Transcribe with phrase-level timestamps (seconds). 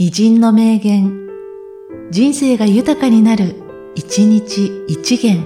[0.00, 1.26] 偉人の名言、
[2.12, 3.56] 人生が豊かになる、
[3.96, 5.42] 一日一元。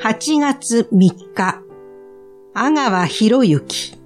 [0.00, 1.62] 8月3日、
[2.54, 3.96] 阿川博之。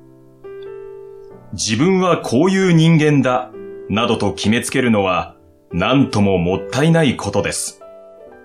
[1.54, 3.50] 自分はこういう人間だ、
[3.88, 5.36] などと決めつけるのは、
[5.72, 7.80] 何とももったいないことです。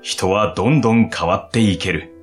[0.01, 2.20] 人はどんどん変わっていける。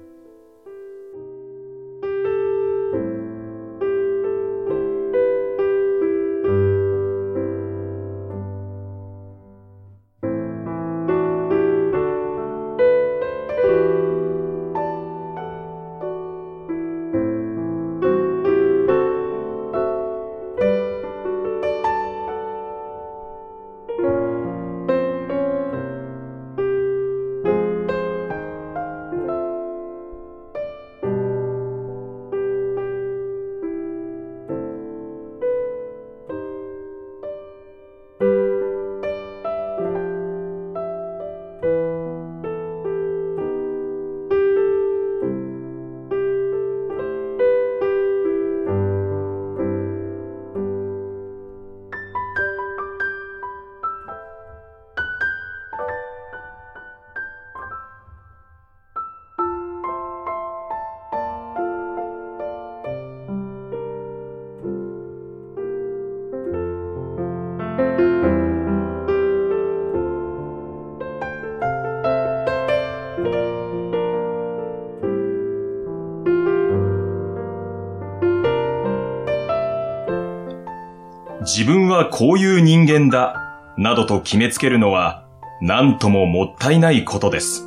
[81.50, 85.24] 自分はこういう人間だ、などと決めつけるのは、
[85.62, 87.66] なんとももったいないことです。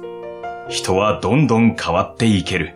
[0.70, 2.76] 人はどんどん変わっていける。